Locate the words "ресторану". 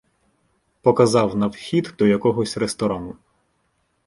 2.57-3.15